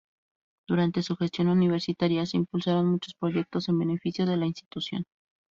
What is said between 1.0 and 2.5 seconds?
su gestión universitaria se